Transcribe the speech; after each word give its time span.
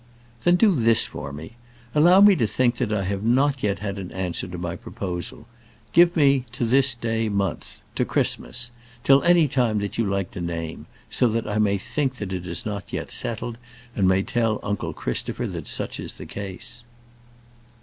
"Then 0.45 0.55
do 0.55 0.73
this 0.73 1.05
for 1.05 1.31
me. 1.31 1.57
Allow 1.93 2.21
me 2.21 2.35
to 2.37 2.47
think 2.47 2.77
that 2.77 2.91
I 2.91 3.03
have 3.03 3.21
not 3.21 3.61
yet 3.61 3.77
had 3.77 3.99
an 3.99 4.11
answer 4.13 4.47
to 4.47 4.57
my 4.57 4.75
proposal; 4.75 5.45
give 5.93 6.15
me 6.15 6.43
to 6.53 6.65
this 6.65 6.95
day 6.95 7.29
month, 7.29 7.81
to 7.93 8.03
Christmas; 8.03 8.71
till 9.03 9.21
any 9.21 9.47
time 9.47 9.77
that 9.77 9.99
you 9.99 10.05
like 10.07 10.31
to 10.31 10.41
name, 10.41 10.87
so 11.11 11.27
that 11.27 11.47
I 11.47 11.59
may 11.59 11.77
think 11.77 12.15
that 12.15 12.33
it 12.33 12.47
is 12.47 12.65
not 12.65 12.91
yet 12.91 13.11
settled, 13.11 13.59
and 13.95 14.07
may 14.07 14.23
tell 14.23 14.59
uncle 14.63 14.91
Christopher 14.91 15.45
that 15.45 15.67
such 15.67 15.99
is 15.99 16.13
the 16.13 16.25
case." 16.25 16.83